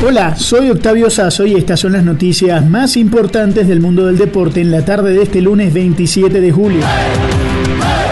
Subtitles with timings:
[0.00, 4.60] Hola, soy Octavio Sazo y estas son las noticias más importantes del mundo del deporte
[4.60, 6.82] en la tarde de este lunes 27 de julio.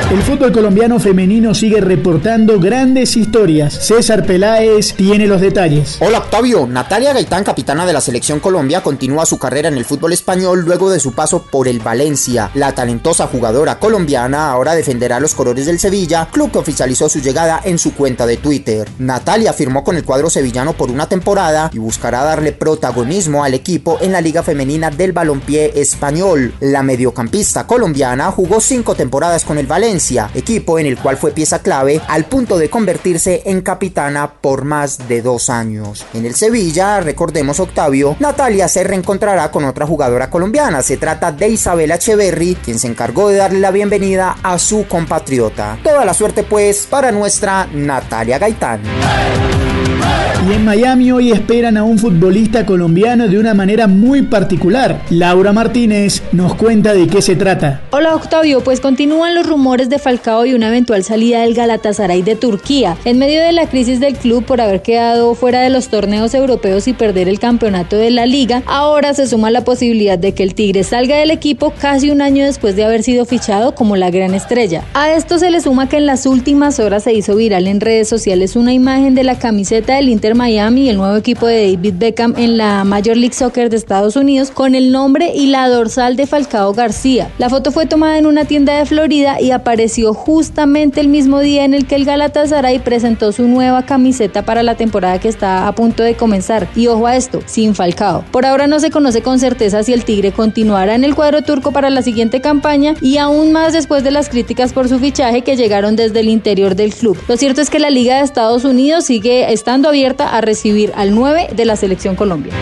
[0.08, 3.74] El fútbol colombiano femenino sigue reportando grandes historias.
[3.74, 5.96] César Peláez tiene los detalles.
[5.98, 10.12] Hola Octavio, Natalia Gaitán, capitana de la selección Colombia, continúa su carrera en el fútbol
[10.12, 12.52] español luego de su paso por el Valencia.
[12.54, 17.60] La talentosa jugadora colombiana ahora defenderá los colores del Sevilla, club que oficializó su llegada
[17.64, 18.88] en su cuenta de Twitter.
[19.00, 23.98] Natalia firmó con el cuadro sevillano por una temporada y buscará darle protagonismo al equipo
[24.00, 26.54] en la Liga Femenina del Balompié Español.
[26.60, 29.95] La mediocampista colombiana jugó cinco temporadas con el Valencia
[30.34, 35.08] equipo en el cual fue pieza clave al punto de convertirse en capitana por más
[35.08, 36.04] de dos años.
[36.14, 41.48] En el Sevilla, recordemos Octavio, Natalia se reencontrará con otra jugadora colombiana, se trata de
[41.48, 45.78] Isabela Echeverry, quien se encargó de darle la bienvenida a su compatriota.
[45.82, 48.82] Toda la suerte pues para nuestra Natalia Gaitán.
[50.44, 55.00] Y en Miami hoy esperan a un futbolista colombiano de una manera muy particular.
[55.10, 57.80] Laura Martínez nos cuenta de qué se trata.
[57.90, 62.36] Hola Octavio, pues continúan los rumores de Falcao y una eventual salida del Galatasaray de
[62.36, 62.96] Turquía.
[63.04, 66.86] En medio de la crisis del club por haber quedado fuera de los torneos europeos
[66.86, 70.54] y perder el campeonato de la liga, ahora se suma la posibilidad de que el
[70.54, 74.34] Tigre salga del equipo casi un año después de haber sido fichado como la gran
[74.34, 74.84] estrella.
[74.94, 78.08] A esto se le suma que en las últimas horas se hizo viral en redes
[78.08, 82.34] sociales una imagen de la camiseta del Inter Miami, el nuevo equipo de David Beckham
[82.36, 86.26] en la Major League Soccer de Estados Unidos, con el nombre y la dorsal de
[86.26, 87.30] Falcao García.
[87.38, 91.64] La foto fue tomada en una tienda de Florida y apareció justamente el mismo día
[91.64, 95.74] en el que el Galatasaray presentó su nueva camiseta para la temporada que está a
[95.74, 96.68] punto de comenzar.
[96.74, 98.24] Y ojo a esto, sin Falcao.
[98.32, 101.72] Por ahora no se conoce con certeza si el Tigre continuará en el cuadro turco
[101.72, 105.56] para la siguiente campaña y aún más después de las críticas por su fichaje que
[105.56, 107.18] llegaron desde el interior del club.
[107.28, 111.14] Lo cierto es que la Liga de Estados Unidos sigue estando abierta a recibir al
[111.14, 112.52] 9 de la Selección Colombia.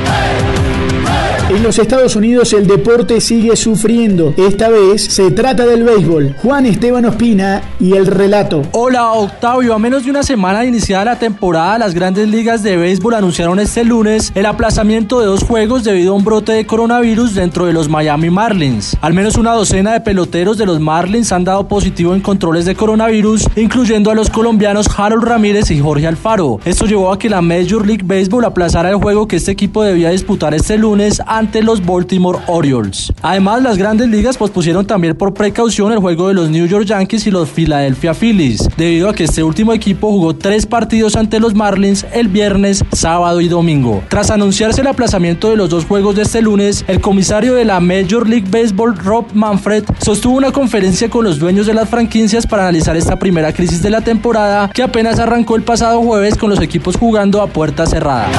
[1.54, 4.34] En los Estados Unidos el deporte sigue sufriendo.
[4.36, 6.34] Esta vez se trata del béisbol.
[6.42, 8.62] Juan Esteban Ospina y el relato.
[8.72, 12.76] Hola Octavio, a menos de una semana de iniciada la temporada, las grandes ligas de
[12.76, 17.36] béisbol anunciaron este lunes el aplazamiento de dos juegos debido a un brote de coronavirus
[17.36, 18.96] dentro de los Miami Marlins.
[19.00, 22.74] Al menos una docena de peloteros de los Marlins han dado positivo en controles de
[22.74, 26.58] coronavirus, incluyendo a los colombianos Harold Ramírez y Jorge Alfaro.
[26.64, 30.10] Esto llevó a que la Major League Baseball aplazara el juego que este equipo debía
[30.10, 33.12] disputar este lunes ante los Baltimore Orioles.
[33.20, 37.26] Además, las grandes ligas pospusieron también por precaución el juego de los New York Yankees
[37.26, 41.54] y los Philadelphia Phillies, debido a que este último equipo jugó tres partidos ante los
[41.54, 44.02] Marlins el viernes, sábado y domingo.
[44.08, 47.78] Tras anunciarse el aplazamiento de los dos juegos de este lunes, el comisario de la
[47.78, 52.62] Major League Baseball, Rob Manfred, sostuvo una conferencia con los dueños de las franquicias para
[52.62, 56.62] analizar esta primera crisis de la temporada que apenas arrancó el pasado jueves con los
[56.62, 58.30] equipos jugando a puerta cerrada.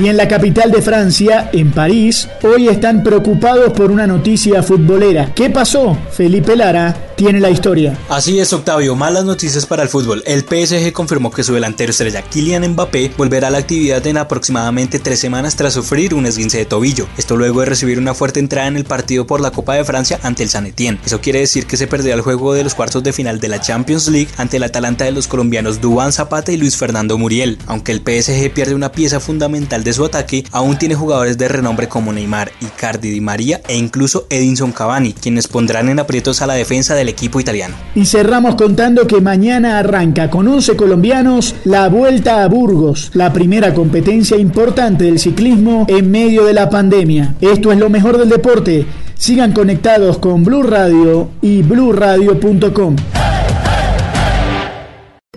[0.00, 5.32] Y en la capital de Francia, en París, hoy están preocupados por una noticia futbolera.
[5.34, 5.98] ¿Qué pasó?
[6.12, 7.98] Felipe Lara tiene la historia.
[8.08, 10.22] Así es, Octavio, malas noticias para el fútbol.
[10.24, 15.00] El PSG confirmó que su delantero estrella Kylian Mbappé volverá a la actividad en aproximadamente
[15.00, 17.08] tres semanas tras sufrir un esguince de tobillo.
[17.18, 20.20] Esto luego de recibir una fuerte entrada en el partido por la Copa de Francia
[20.22, 21.00] ante el San Etienne.
[21.04, 23.60] Eso quiere decir que se perderá el juego de los cuartos de final de la
[23.60, 27.58] Champions League ante el Atalanta de los colombianos Dubán Zapata y Luis Fernando Muriel.
[27.66, 31.88] Aunque el PSG pierde una pieza fundamental de su ataque, aún tiene jugadores de renombre
[31.88, 36.54] como Neymar, Icardi Di María e incluso Edinson Cavani, quienes pondrán en aprietos a la
[36.54, 37.74] defensa del equipo italiano.
[37.94, 43.74] Y cerramos contando que mañana arranca con 11 colombianos la Vuelta a Burgos, la primera
[43.74, 47.34] competencia importante del ciclismo en medio de la pandemia.
[47.40, 48.86] Esto es lo mejor del deporte.
[49.14, 52.94] Sigan conectados con Blue Radio y bluradio.com.